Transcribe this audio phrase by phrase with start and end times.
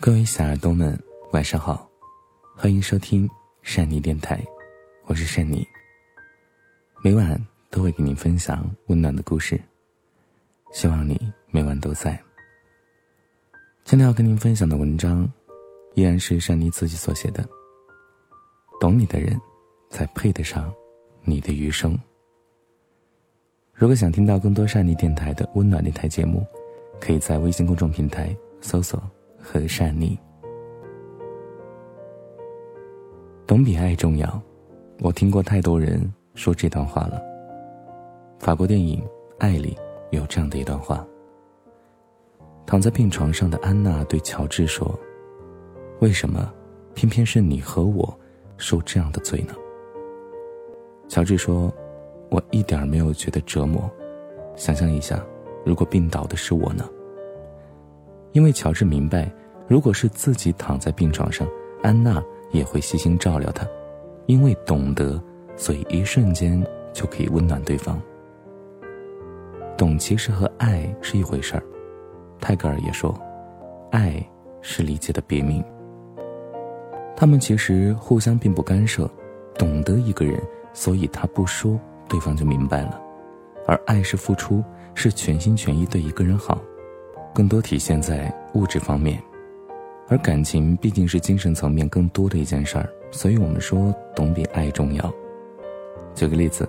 [0.00, 0.98] 各位小耳朵们，
[1.32, 1.88] 晚上好，
[2.56, 3.28] 欢迎收听
[3.62, 4.44] 善妮电台，
[5.06, 5.66] 我是善妮。
[7.02, 9.60] 每晚都会给您分享温暖的故事，
[10.72, 12.20] 希望你每晚都在。
[13.84, 15.30] 今天要跟您分享的文章，
[15.94, 17.48] 依然是善妮自己所写的。
[18.80, 19.40] 懂你的人，
[19.88, 20.72] 才配得上
[21.22, 21.96] 你的余生。
[23.72, 26.44] 如果想听到更多善妮电台的温暖电台节目，
[27.02, 29.02] 可以在微信公众平台搜索。
[29.44, 30.16] 和善妮，
[33.44, 34.40] 懂比爱重要。
[35.00, 36.00] 我听过太多人
[36.36, 37.20] 说这段话了。
[38.38, 39.00] 法国电影
[39.40, 39.76] 《爱》里
[40.12, 41.04] 有这样的一段话：
[42.64, 44.96] 躺在病床上的安娜对乔治说
[45.98, 46.48] ：“为什么
[46.94, 48.16] 偏偏是你和我
[48.58, 49.54] 受这样的罪呢？”
[51.10, 51.68] 乔治说
[52.30, 53.90] ：“我一点没有觉得折磨。
[54.54, 55.20] 想象一下，
[55.64, 56.88] 如果病倒的是我呢？”
[58.32, 59.30] 因为乔治明白，
[59.68, 61.46] 如果是自己躺在病床上，
[61.82, 63.66] 安娜也会细心照料他。
[64.26, 65.22] 因为懂得，
[65.56, 68.00] 所以一瞬间就可以温暖对方。
[69.76, 71.62] 懂其实和爱是一回事儿。
[72.40, 73.14] 泰戈尔也说，
[73.90, 74.24] 爱
[74.60, 75.62] 是理解的别名。
[77.16, 79.10] 他们其实互相并不干涉。
[79.58, 80.40] 懂得一个人，
[80.72, 82.98] 所以他不说，对方就明白了。
[83.66, 84.62] 而爱是付出，
[84.94, 86.60] 是全心全意对一个人好。
[87.34, 89.22] 更多体现在物质方面，
[90.08, 95.14] 而感情毕竟是精神层面更多的一件事儿，所以我们说懂比爱重要。
[96.14, 96.68] 举个例子，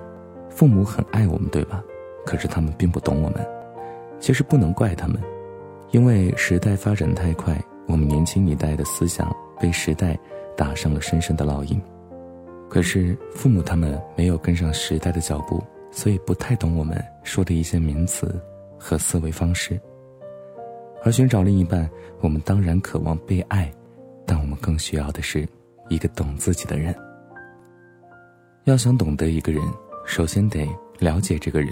[0.49, 1.83] 父母很爱我们，对吧？
[2.25, 3.45] 可是他们并不懂我们。
[4.19, 5.21] 其实不能怪他们，
[5.91, 10.17] 因为时代发展太快，我们年轻一代的思想被时代
[10.55, 11.81] 打上了深深的烙印。
[12.69, 15.61] 可是父母他们没有跟上时代的脚步，
[15.93, 18.41] 所以不太懂我们说的一些名词
[18.79, 19.79] 和思维方式。
[21.03, 21.87] 而寻找另一半，
[22.19, 23.71] 我们当然渴望被爱，
[24.25, 25.47] 但我们更需要的是
[25.89, 26.95] 一个懂自己的人。
[28.63, 29.61] 要想懂得一个人，
[30.05, 30.67] 首先得
[30.99, 31.71] 了解这个人。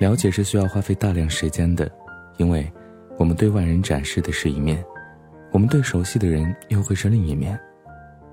[0.00, 1.90] 了解是需要花费大量时间的，
[2.38, 2.70] 因为
[3.18, 4.82] 我们对外人展示的是一面，
[5.52, 7.58] 我们对熟悉的人又会是另一面。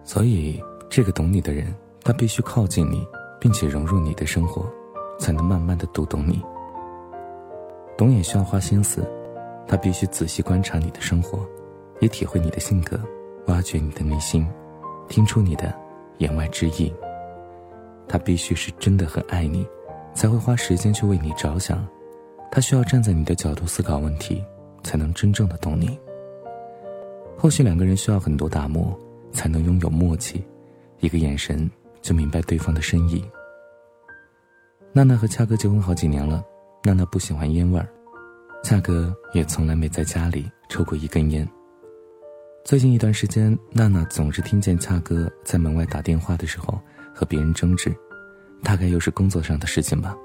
[0.03, 1.73] 所以，这个懂你的人，
[2.03, 3.05] 他必须靠近你，
[3.39, 4.72] 并且融入你的生活，
[5.17, 6.41] 才能慢慢的读懂你。
[7.97, 9.07] 懂也需要花心思。
[9.67, 11.43] 他必须仔细观察你的生活，
[11.99, 12.99] 也体会你的性格，
[13.47, 14.47] 挖掘你的内心，
[15.09, 15.73] 听出你的
[16.19, 16.93] 言外之意。
[18.07, 19.65] 他必须是真的很爱你，
[20.13, 21.83] 才会花时间去为你着想。
[22.51, 24.43] 他需要站在你的角度思考问题，
[24.83, 25.99] 才能真正的懂你。
[27.35, 28.95] 或许两个人需要很多打磨，
[29.31, 30.45] 才能拥有默契，
[30.99, 31.67] 一个眼神
[32.03, 33.25] 就明白对方的深意。
[34.95, 36.41] 娜娜和恰哥结婚好几年了，
[36.85, 37.85] 娜娜不喜欢烟味儿。
[38.63, 41.45] 恰哥也从来没在家里抽过一根烟。
[42.63, 46.79] 最近一段时间，娜娜总是听见恰哥在门外打电话的时候
[47.13, 47.94] 和别人争执，
[48.63, 50.16] 大概又是工作上的事情吧。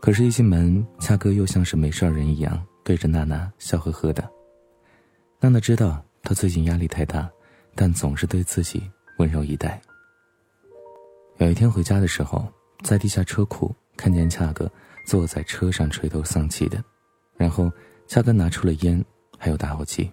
[0.00, 4.26] 可是，一进门，恰哥又像是没事人一样对着娜娜笑呵呵的。
[5.38, 7.28] 娜娜知道他最近压力太大，
[7.74, 9.78] 但总是对自己温柔以待。
[11.36, 12.50] 有一天回家的时候，
[12.82, 14.70] 在地下车库看见恰哥
[15.04, 16.82] 坐在车上垂头丧气的。
[17.36, 17.70] 然后，
[18.06, 19.04] 恰哥拿出了烟，
[19.38, 20.10] 还有打火机，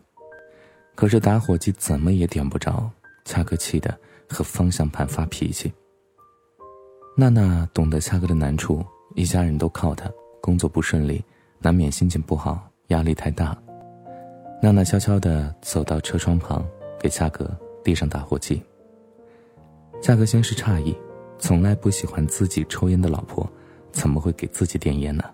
[0.96, 2.90] 可是打火机怎么也点不着。
[3.26, 3.98] 恰哥气得
[4.28, 5.72] 和方向盘发脾气。
[7.16, 8.86] 娜娜懂得恰哥的难处，
[9.16, 11.24] 一家人都靠他，工作不顺利，
[11.60, 13.58] 难免心情不好，压力太大。
[14.62, 16.66] 娜娜悄悄地走到车窗旁，
[17.00, 17.50] 给恰哥
[17.84, 18.62] 递上打火机。
[20.02, 20.94] 恰哥先是诧异，
[21.46, 23.46] 从来不喜欢自己抽烟的老婆，
[23.92, 25.26] 怎么会给自己点烟呢？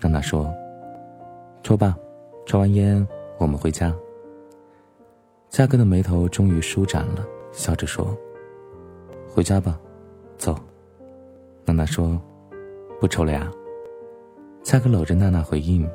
[0.00, 0.54] 娜娜说。
[1.64, 1.96] 抽吧，
[2.46, 3.04] 抽完烟
[3.36, 3.92] 我们回家。
[5.48, 8.16] 佳哥的眉头终于舒展了，笑着说
[9.28, 9.76] ：“回家吧，
[10.38, 10.56] 走。”
[11.66, 12.22] 娜娜说
[13.00, 13.50] ：“不抽了呀。”
[14.62, 15.90] 佳哥搂着娜娜回应：“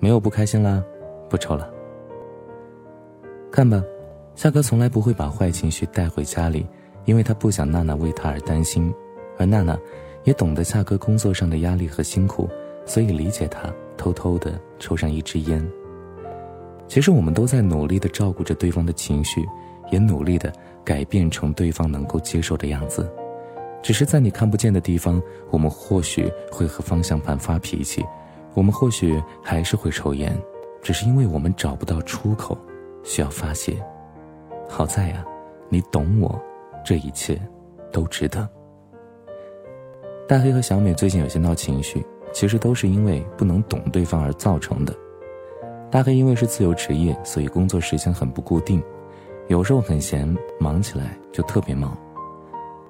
[0.00, 0.82] 没有不开心啦，
[1.28, 1.70] 不抽了。”
[3.52, 3.84] 看吧，
[4.34, 6.66] 夏哥从来不会把坏情绪带回家里，
[7.06, 8.94] 因为他不想娜娜为他而担心，
[9.38, 9.78] 而娜娜
[10.24, 12.46] 也懂得夏哥工作上的压力和辛苦，
[12.84, 13.72] 所以理解他。
[13.98, 15.66] 偷偷的抽上一支烟。
[16.86, 19.42] 其实我们都在努力的照顾着对方的情绪，
[19.90, 20.52] 也努力的
[20.84, 23.10] 改变成对方能够接受的样子。
[23.82, 25.20] 只是在你看不见的地方，
[25.50, 28.04] 我们或许会和方向盘发脾气，
[28.52, 30.38] 我们或许还是会抽烟，
[30.82, 32.56] 只是因为我们找不到出口，
[33.02, 33.82] 需要发泄。
[34.68, 35.24] 好在呀，
[35.70, 36.38] 你懂我，
[36.86, 37.36] 这一切
[37.92, 38.48] 都值得。
[40.26, 42.02] 大黑和小美最近有些闹情绪。
[42.32, 44.94] 其实都是因为不能懂对方而造成的。
[45.90, 48.82] 大黑因为是自由职业，所以工作时间很不固定，
[49.48, 51.96] 有时候很闲，忙起来就特别忙。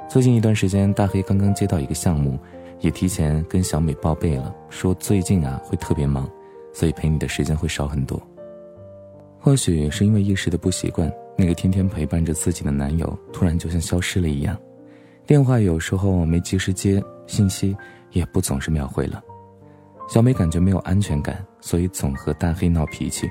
[0.08, 2.36] 最近一段时间，大黑刚刚接到一个项目，
[2.80, 6.28] 也提前跟小美报备了，说最近啊会特别忙，
[6.72, 8.20] 所以陪你的时间会少很多。
[9.46, 11.08] 或许是因为一时的不习惯，
[11.38, 14.58] 那个天天陪伴着自己的男友突然就像消失了一样，
[15.24, 17.76] 电话有时候没及时接，信息
[18.10, 19.22] 也不总是秒回了。
[20.08, 23.30] 小美感觉没有安全感，所以总和大黑闹脾气。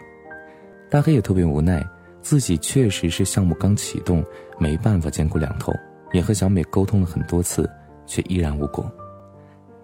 [0.90, 1.86] 大黑也特别无奈，
[2.22, 4.24] 自己确实是项目刚启动，
[4.58, 5.74] 没办法兼顾两头。
[6.14, 7.70] 也和小美沟通了很多次，
[8.08, 8.90] 却依然无果。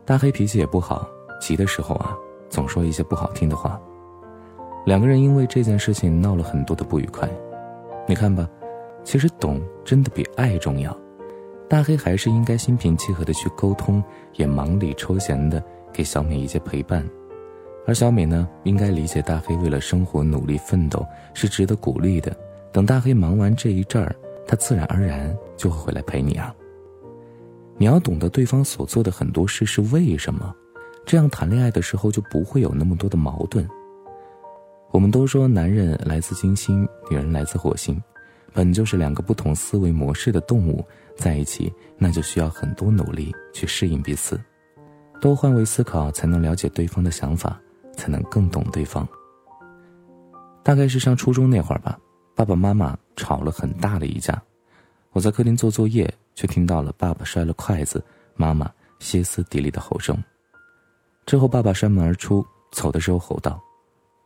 [0.06, 1.06] 大黑脾气也不好，
[1.42, 2.16] 急的时候啊，
[2.50, 3.78] 总说一些不好听的话。
[4.86, 7.30] 两个人因为这件事情闹了很多的不愉快。
[8.08, 8.50] 你看吧，
[9.04, 10.96] 其实懂真的比爱重要。
[11.70, 14.04] 大黑还是应该心平气和的去沟通，
[14.36, 15.64] 也忙里抽闲的
[15.94, 17.08] 给小美一些陪伴。
[17.88, 22.36] 而小美呢，应该理解大黑为了生活努力奋斗是值得鼓励的。
[22.72, 24.16] 等大黑忙完这一阵儿。
[24.48, 26.54] 他自然而然就会回来陪你啊。
[27.78, 30.54] 你要懂得对方所做的很多事是为什么，
[31.06, 33.66] 这样谈恋爱的时候就不会有那么多的矛盾。
[34.92, 38.02] 我们都说男人来自金星，女人来自火星，
[38.54, 40.86] 本就是两个不同思维模式的动物
[41.16, 44.40] 在一起，那就需要很多努力去适应彼此，
[45.22, 47.58] 多换位思考才能了解对方的想法，
[47.94, 49.08] 才能更懂对方。
[50.62, 51.98] 大概是上初中那会儿吧。
[52.36, 54.42] 爸爸妈妈吵了很大的一架，
[55.12, 58.04] 我在客厅做作业，却听到了爸爸摔了筷子，
[58.36, 60.18] 妈妈歇斯底里的吼声。
[61.26, 63.62] 之后，爸爸摔门而出，走的时候吼道：“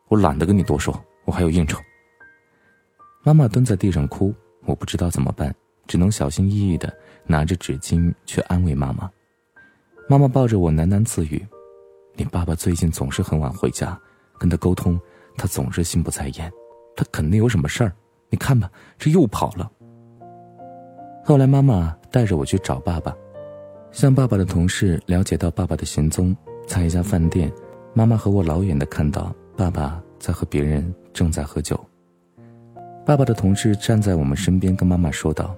[0.08, 1.80] 我懒得跟你多说，我还有应酬。”
[3.24, 4.34] 妈妈蹲在地上哭，
[4.66, 5.54] 我不知道怎么办，
[5.88, 6.94] 只能小心翼翼的
[7.26, 9.10] 拿着纸巾去安慰妈妈。
[10.08, 11.44] 妈妈抱着我喃喃自语
[12.16, 14.00] ：“你爸爸最近总是很晚回家，
[14.38, 15.00] 跟他沟通，
[15.36, 16.52] 他总是心不在焉。”
[16.96, 17.92] 他肯定有什么事儿，
[18.30, 19.70] 你看吧，这又跑了。
[21.26, 23.14] 后来妈妈带着我去找爸爸，
[23.92, 26.34] 向爸爸的同事了解到爸爸的行踪，
[26.68, 27.52] 在一家饭店，
[27.94, 31.80] 妈妈和我老远的看到爸爸在和别人正在喝酒。
[33.06, 35.56] 爸爸的同事站在我们身边跟妈妈说道：“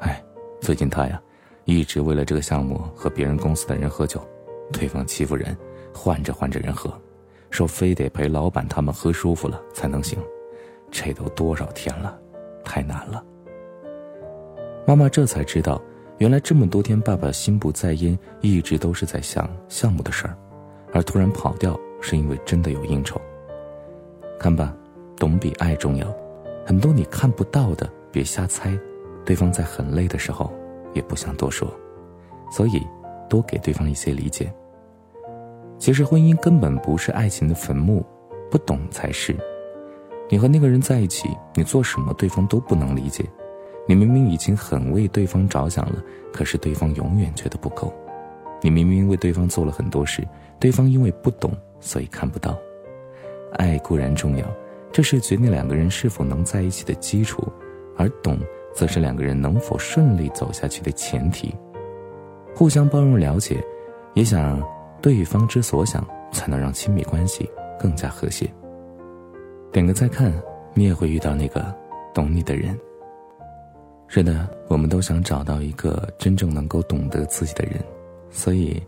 [0.00, 0.24] 哎，
[0.58, 1.20] 最近他呀，
[1.66, 4.26] 一直为了这个项目和别人公司的人喝酒，
[4.72, 5.54] 对方欺负人，
[5.92, 6.90] 换着换着人喝，
[7.50, 10.18] 说非得陪老板他们喝舒服了才能行。”
[10.90, 12.18] 这都多少天了，
[12.64, 13.22] 太难了。
[14.86, 15.82] 妈妈这才知道，
[16.18, 20.38] 原来这么多天爸爸心不在焉，一直都是在想项目的事儿，
[20.94, 23.20] 而突然跑掉是因为真的有应酬。
[24.38, 24.74] 看吧，
[25.16, 26.06] 懂比爱重要。
[26.64, 28.76] 很多你看不到的，别瞎猜。
[29.24, 30.52] 对方在很累的时候，
[30.94, 31.72] 也不想多说，
[32.50, 32.80] 所以
[33.28, 34.52] 多给对方一些理解。
[35.78, 38.04] 其实婚姻根本不是爱情的坟墓，
[38.50, 39.36] 不懂才是。
[40.28, 43.24] 你和那个人在一起，你做什么对方都不能理解。
[43.88, 46.02] 你明明已经很为对方着想了，
[46.32, 47.92] 可是对方永远觉得不够。
[48.60, 50.26] 你明明为对方做了很多事，
[50.58, 52.58] 对方因为不懂，所以看不到。
[53.54, 54.46] 爱固然重要，
[54.92, 57.42] 这是决定两个人是否能在一起的基础，
[57.96, 58.38] 而懂
[58.74, 61.54] 则是两个人能否顺利走下去的前提。
[62.54, 63.62] 互相包容、了解，
[64.14, 64.62] 也想
[65.00, 67.48] 对方之所想，才能让亲密关系
[67.78, 68.50] 更加和谐。
[69.72, 70.32] 点个再看，
[70.74, 71.74] 你也会遇到那个
[72.14, 72.78] 懂你的人。
[74.08, 77.74] 是的，我们都想找到一个真正能够懂得自己的人，
[78.30, 78.82] 所以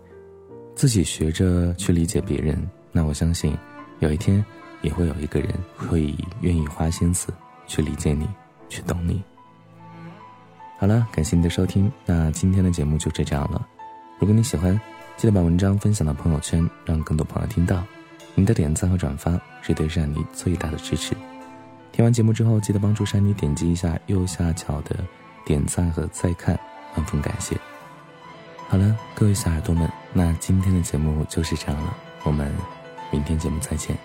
[0.78, 2.56] 自己学着去理解别人。
[2.92, 3.52] 那我相信，
[3.98, 4.42] 有一天
[4.80, 7.34] 也会有一个人会愿意花心思
[7.66, 8.28] 去理解你，
[8.68, 9.20] 去懂你。
[10.78, 13.66] 好了，感谢你的收听，那今天的节目就这样了。
[14.20, 14.80] 如果你喜欢，
[15.16, 17.82] 记得把文章分享到朋友圈，让更多朋友听到。
[18.36, 21.12] 你的点赞和转发是对珊妮最大的支持。
[21.90, 25.04] 听完节目之后，记得帮助珊妮点击一下右下角的
[25.44, 26.56] 点赞和再看，
[26.94, 27.56] 万分感谢。
[28.68, 32.52] 好了，各位小耳朵们，那今天的节目就是这样了，我们
[33.12, 33.96] 明天节目再见，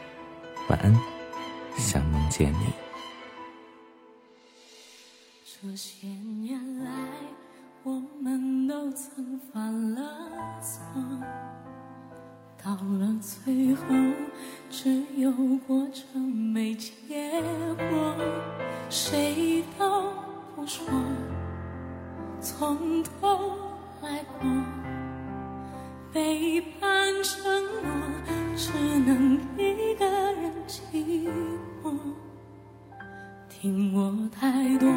[0.69, 0.95] 晚安，
[1.77, 2.73] 想梦见你。
[5.45, 6.91] 这些年来，
[7.83, 10.01] 我们都曾犯了
[10.61, 10.83] 错。
[12.61, 13.83] 到了最后，
[14.69, 15.31] 只有
[15.65, 17.41] 过程没结
[17.77, 18.15] 果，
[18.89, 20.11] 谁都
[20.55, 20.85] 不说，
[22.41, 23.57] 从头
[24.01, 24.49] 来过，
[26.13, 27.43] 背叛承
[27.81, 27.91] 诺，
[28.55, 31.27] 只能一个人寂
[31.83, 31.97] 寞，
[33.49, 34.92] 听我太多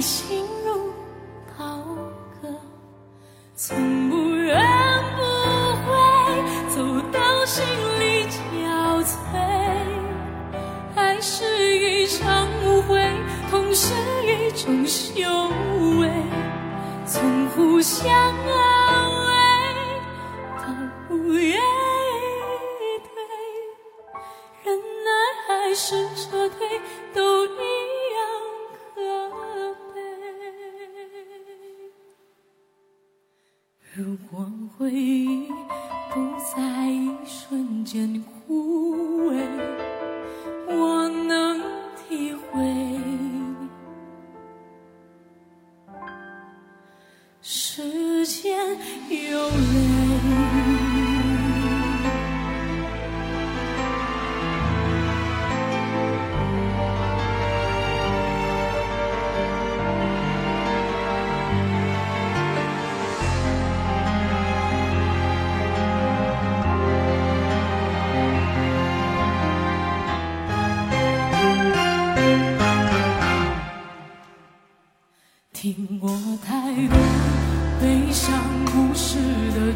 [0.00, 0.92] 心如
[1.56, 1.78] 刀
[2.40, 2.48] 割
[3.54, 4.15] 从不
[34.78, 35.48] 回忆
[36.12, 36.20] 不
[36.54, 38.22] 在一瞬间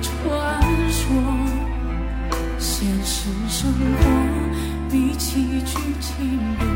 [0.02, 1.10] 传说
[2.58, 3.80] 现实生活
[4.90, 6.69] 比起剧情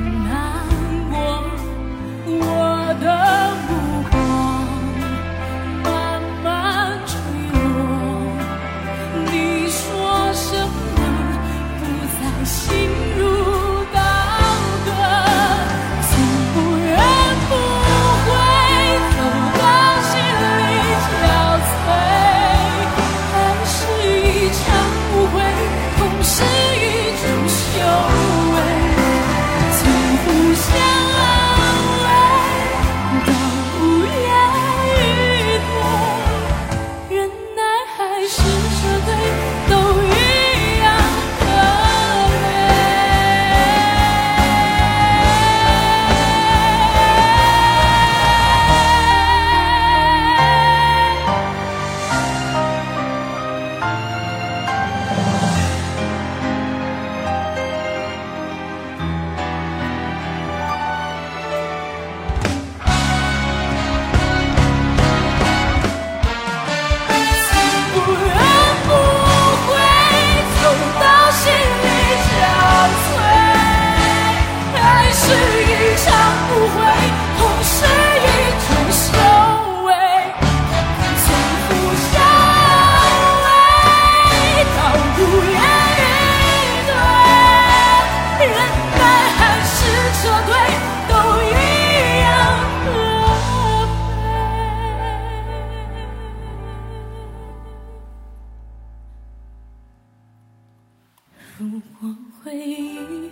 [101.56, 101.70] 如
[102.00, 103.30] 果回忆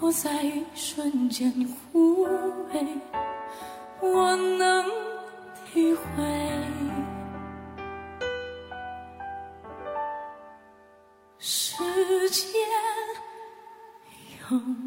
[0.00, 1.52] 不在一瞬间
[1.92, 2.84] 枯萎
[4.00, 4.84] 我能
[5.64, 6.24] 体会
[11.38, 11.76] 时
[12.30, 12.50] 间
[14.50, 14.83] 永